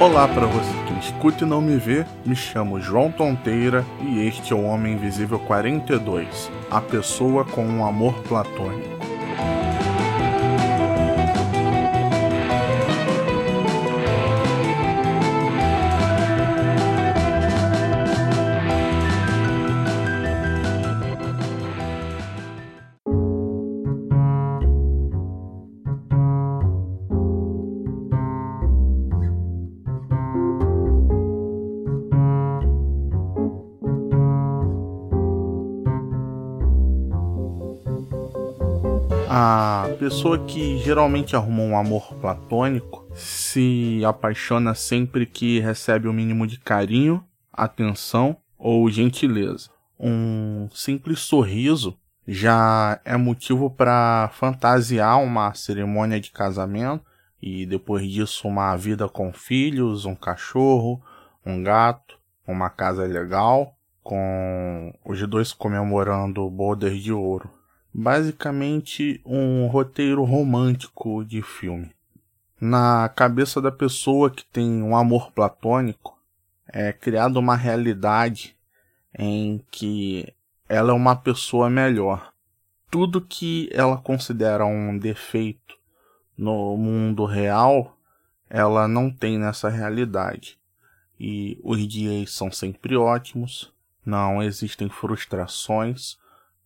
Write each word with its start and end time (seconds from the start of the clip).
Olá 0.00 0.26
para 0.26 0.46
você 0.46 0.72
que 0.86 0.94
me 0.94 0.98
escuta 0.98 1.44
e 1.44 1.46
não 1.46 1.60
me 1.60 1.76
vê, 1.76 2.06
me 2.24 2.34
chamo 2.34 2.80
João 2.80 3.12
Tonteira 3.12 3.84
e 4.00 4.26
este 4.26 4.50
é 4.50 4.56
o 4.56 4.64
Homem 4.64 4.94
Invisível 4.94 5.38
42, 5.40 6.50
a 6.70 6.80
pessoa 6.80 7.44
com 7.44 7.62
um 7.66 7.84
amor 7.84 8.14
platônico. 8.22 8.99
A 39.32 39.88
pessoa 40.00 40.44
que 40.44 40.78
geralmente 40.78 41.36
arruma 41.36 41.62
um 41.62 41.78
amor 41.78 42.14
platônico 42.16 43.06
se 43.14 44.02
apaixona 44.04 44.74
sempre 44.74 45.24
que 45.24 45.60
recebe 45.60 46.08
o 46.08 46.12
mínimo 46.12 46.48
de 46.48 46.58
carinho, 46.58 47.24
atenção 47.52 48.36
ou 48.58 48.90
gentileza. 48.90 49.70
Um 50.00 50.68
simples 50.74 51.20
sorriso 51.20 51.96
já 52.26 53.00
é 53.04 53.16
motivo 53.16 53.70
para 53.70 54.32
fantasiar 54.32 55.22
uma 55.22 55.54
cerimônia 55.54 56.18
de 56.18 56.32
casamento 56.32 57.04
e 57.40 57.64
depois 57.66 58.10
disso 58.10 58.48
uma 58.48 58.74
vida 58.74 59.08
com 59.08 59.32
filhos, 59.32 60.06
um 60.06 60.16
cachorro, 60.16 61.00
um 61.46 61.62
gato, 61.62 62.18
uma 62.48 62.68
casa 62.68 63.04
legal, 63.04 63.76
com 64.02 64.92
os 65.04 65.24
dois 65.28 65.52
comemorando 65.52 66.50
bodas 66.50 67.00
de 67.00 67.12
ouro 67.12 67.59
basicamente 67.92 69.20
um 69.24 69.66
roteiro 69.66 70.24
romântico 70.24 71.24
de 71.24 71.42
filme. 71.42 71.92
Na 72.60 73.08
cabeça 73.08 73.60
da 73.60 73.72
pessoa 73.72 74.30
que 74.30 74.44
tem 74.44 74.82
um 74.82 74.94
amor 74.94 75.32
platônico, 75.32 76.18
é 76.68 76.92
criada 76.92 77.38
uma 77.38 77.56
realidade 77.56 78.56
em 79.18 79.64
que 79.70 80.32
ela 80.68 80.90
é 80.90 80.94
uma 80.94 81.16
pessoa 81.16 81.68
melhor. 81.68 82.32
Tudo 82.90 83.20
que 83.20 83.68
ela 83.72 83.96
considera 83.96 84.64
um 84.64 84.96
defeito 84.98 85.76
no 86.36 86.76
mundo 86.76 87.24
real, 87.24 87.96
ela 88.48 88.86
não 88.86 89.10
tem 89.10 89.38
nessa 89.38 89.68
realidade. 89.68 90.58
E 91.18 91.58
os 91.62 91.86
dias 91.86 92.32
são 92.32 92.50
sempre 92.50 92.96
ótimos, 92.96 93.72
não 94.04 94.42
existem 94.42 94.88
frustrações, 94.88 96.18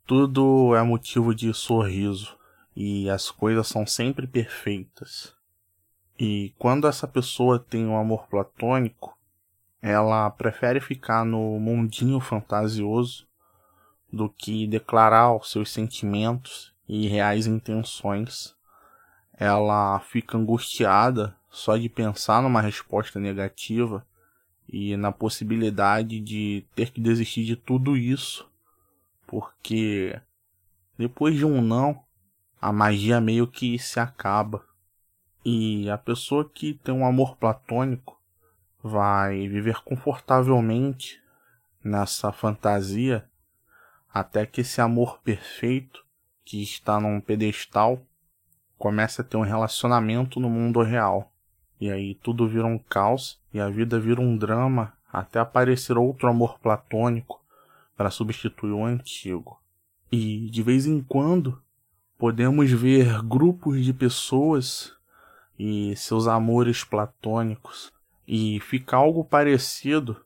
tudo 0.07 0.77
é 0.77 0.83
motivo 0.83 1.35
de 1.35 1.53
sorriso 1.55 2.37
e 2.77 3.09
as 3.09 3.31
coisas 3.31 3.67
são 3.67 3.87
sempre 3.87 4.27
perfeitas. 4.27 5.35
E 6.19 6.53
quando 6.59 6.87
essa 6.87 7.09
pessoa 7.09 7.59
tem 7.59 7.87
um 7.87 7.97
amor 7.97 8.27
platônico, 8.29 9.17
ela 9.81 10.31
prefere 10.31 10.79
ficar 10.79 11.25
no 11.25 11.59
mundinho 11.59 12.21
fantasioso 12.21 13.27
do 14.13 14.29
que 14.29 14.67
declarar 14.67 15.35
os 15.35 15.51
seus 15.51 15.71
sentimentos 15.71 16.73
e 16.87 17.09
reais 17.09 17.47
intenções. 17.47 18.55
Ela 19.33 19.99
fica 20.01 20.37
angustiada 20.37 21.35
só 21.51 21.79
de 21.79 21.89
pensar 21.89 22.43
numa 22.43 22.61
resposta 22.61 23.19
negativa 23.19 24.07
e 24.69 24.97
na 24.99 25.11
possibilidade 25.11 26.21
de 26.21 26.65
ter 26.75 26.91
que 26.91 27.01
desistir 27.01 27.45
de 27.45 27.57
tudo 27.57 27.97
isso 27.97 28.49
porque 29.35 30.17
depois 30.97 31.35
de 31.35 31.45
um 31.45 31.61
não, 31.61 32.05
a 32.61 32.73
magia 32.73 33.21
meio 33.21 33.49
que 33.49 33.77
se 33.81 33.99
acaba. 33.99 34.65
E 35.45 35.91
a 35.91 35.99
pessoa 35.99 36.49
que 36.49 36.75
tem 36.75 36.95
um 36.95 37.05
amor 37.05 37.37
platônico 37.37 38.17
vai 38.81 39.49
viver 39.49 39.83
confortavelmente 39.83 41.21
nessa 41.83 42.31
fantasia 42.31 43.29
até 44.09 44.47
que 44.47 44.61
esse 44.61 44.81
amor 44.81 45.19
perfeito 45.25 46.05
que 46.45 46.63
está 46.63 47.01
num 47.01 47.21
pedestal 47.21 48.01
comece 48.79 49.21
a 49.21 49.25
ter 49.25 49.37
um 49.37 49.43
relacionamento 49.43 50.39
no 50.39 50.49
mundo 50.49 50.81
real. 50.81 51.33
E 51.81 51.91
aí 51.91 52.15
tudo 52.15 52.47
vira 52.47 52.67
um 52.67 52.79
caos 52.79 53.43
e 53.53 53.59
a 53.59 53.69
vida 53.69 53.99
vira 53.99 54.21
um 54.21 54.37
drama 54.37 54.93
até 55.13 55.41
aparecer 55.41 55.99
outro 55.99 56.29
amor 56.29 56.61
platônico 56.61 57.44
para 57.97 58.11
substituir 58.11 58.73
o 58.73 58.85
antigo. 58.85 59.61
E 60.11 60.49
de 60.51 60.63
vez 60.63 60.87
em 60.87 61.03
quando 61.03 61.63
podemos 62.19 62.71
ver 62.71 63.23
grupos 63.23 63.85
de 63.85 63.93
pessoas 63.93 64.93
e 65.59 65.95
seus 65.97 66.27
amores 66.27 66.85
platônicos 66.85 67.93
e 68.27 68.59
fica 68.61 68.97
algo 68.97 69.25
parecido 69.25 70.25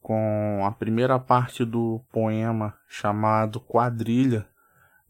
com 0.00 0.64
a 0.66 0.72
primeira 0.72 1.18
parte 1.18 1.64
do 1.64 2.00
poema 2.10 2.76
chamado 2.88 3.60
Quadrilha 3.60 4.46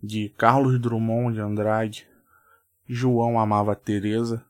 de 0.02 0.28
Carlos 0.30 0.78
Drummond 0.78 1.34
de 1.34 1.40
Andrade. 1.40 2.08
João 2.86 3.38
amava 3.38 3.74
Teresa, 3.74 4.44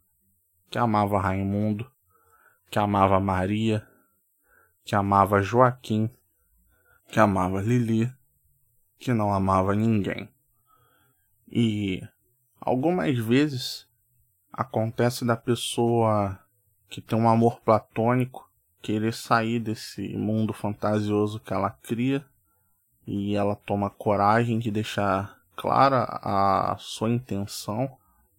que 0.71 0.79
amava 0.79 1.21
Raimundo, 1.21 1.89
que 2.71 2.79
amava 2.79 3.21
Maria, 3.21 3.87
que 4.85 4.97
amava 4.97 5.43
Joaquim, 5.43 6.11
que 7.13 7.21
amava 7.21 7.61
Lili, 7.61 8.11
que 8.99 9.13
não 9.13 9.35
amava 9.35 9.75
ninguém. 9.75 10.31
E 11.47 12.03
algumas 12.59 13.19
vezes 13.19 13.87
acontece 14.51 15.23
da 15.23 15.37
pessoa 15.37 16.41
que 16.89 17.03
tem 17.03 17.19
um 17.19 17.29
amor 17.29 17.61
platônico 17.61 18.51
querer 18.81 19.13
sair 19.13 19.61
desse 19.61 20.17
mundo 20.17 20.55
fantasioso 20.55 21.39
que 21.39 21.53
ela 21.53 21.69
cria 21.69 22.25
e 23.07 23.37
ela 23.37 23.57
toma 23.57 23.91
coragem 23.91 24.59
de 24.59 24.71
deixar 24.71 25.39
clara 25.55 26.05
a 26.23 26.77
sua 26.79 27.11
intenção 27.11 27.95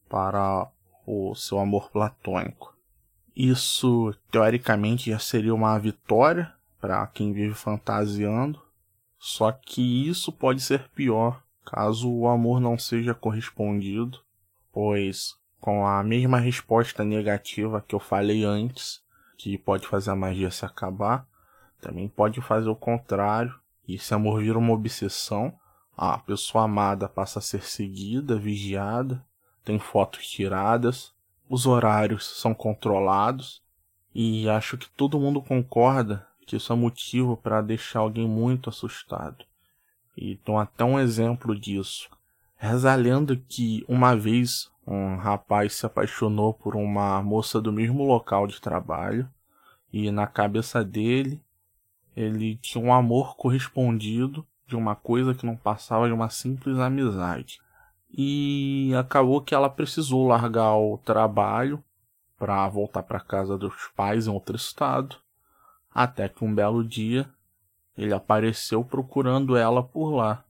para 0.09 0.67
o 1.05 1.35
seu 1.35 1.59
amor 1.59 1.91
platônico. 1.91 2.75
Isso 3.35 4.15
teoricamente 4.31 5.11
já 5.11 5.19
seria 5.19 5.53
uma 5.53 5.77
vitória 5.77 6.51
para 6.81 7.05
quem 7.07 7.31
vive 7.31 7.53
fantasiando, 7.53 8.62
só 9.25 9.53
que 9.53 10.09
isso 10.09 10.33
pode 10.33 10.59
ser 10.59 10.89
pior 10.89 11.41
caso 11.63 12.11
o 12.11 12.27
amor 12.27 12.59
não 12.59 12.77
seja 12.77 13.13
correspondido, 13.13 14.19
pois 14.69 15.37
com 15.61 15.87
a 15.87 16.03
mesma 16.03 16.37
resposta 16.39 17.05
negativa 17.05 17.81
que 17.87 17.95
eu 17.95 18.01
falei 18.01 18.43
antes, 18.43 19.01
que 19.37 19.57
pode 19.57 19.87
fazer 19.87 20.11
a 20.11 20.15
magia 20.15 20.51
se 20.51 20.65
acabar, 20.65 21.25
também 21.79 22.09
pode 22.09 22.41
fazer 22.41 22.67
o 22.67 22.75
contrário, 22.75 23.57
e 23.87 23.95
esse 23.95 24.13
amor 24.13 24.41
vira 24.41 24.59
uma 24.59 24.73
obsessão, 24.73 25.57
a 25.95 26.17
pessoa 26.17 26.65
amada 26.65 27.07
passa 27.07 27.39
a 27.39 27.41
ser 27.41 27.63
seguida, 27.63 28.37
vigiada, 28.37 29.25
tem 29.63 29.79
fotos 29.79 30.27
tiradas, 30.27 31.13
os 31.49 31.65
horários 31.65 32.27
são 32.41 32.53
controlados, 32.53 33.63
e 34.13 34.49
acho 34.49 34.77
que 34.77 34.89
todo 34.89 35.17
mundo 35.17 35.41
concorda 35.41 36.27
que 36.43 36.55
isso 36.55 36.71
é 36.71 36.75
motivo 36.75 37.37
para 37.37 37.61
deixar 37.61 37.99
alguém 37.99 38.27
muito 38.27 38.69
assustado. 38.69 39.45
E 40.15 40.39
dou 40.45 40.57
até 40.57 40.83
um 40.83 40.99
exemplo 40.99 41.57
disso. 41.57 42.09
Reza 42.55 42.93
a 42.93 42.97
que 43.35 43.83
uma 43.87 44.15
vez 44.15 44.71
um 44.85 45.15
rapaz 45.15 45.73
se 45.73 45.85
apaixonou 45.85 46.53
por 46.53 46.75
uma 46.75 47.21
moça 47.21 47.59
do 47.59 47.71
mesmo 47.71 48.05
local 48.05 48.47
de 48.47 48.61
trabalho 48.61 49.29
e 49.91 50.11
na 50.11 50.27
cabeça 50.27 50.83
dele 50.83 51.41
ele 52.15 52.57
tinha 52.57 52.83
um 52.83 52.93
amor 52.93 53.35
correspondido 53.35 54.45
de 54.67 54.75
uma 54.75 54.95
coisa 54.95 55.33
que 55.33 55.45
não 55.45 55.55
passava 55.55 56.07
de 56.07 56.13
uma 56.13 56.29
simples 56.29 56.77
amizade. 56.77 57.59
E 58.11 58.91
acabou 58.95 59.41
que 59.41 59.55
ela 59.55 59.69
precisou 59.69 60.27
largar 60.27 60.75
o 60.75 60.97
trabalho 60.99 61.83
para 62.37 62.67
voltar 62.69 63.03
para 63.03 63.19
casa 63.19 63.57
dos 63.57 63.73
pais 63.95 64.27
em 64.27 64.29
outro 64.29 64.55
estado 64.55 65.17
até 65.93 66.27
que 66.27 66.43
um 66.43 66.53
belo 66.53 66.83
dia 66.83 67.29
ele 67.97 68.13
apareceu 68.13 68.83
procurando 68.83 69.55
ela 69.55 69.83
por 69.83 70.11
lá. 70.11 70.43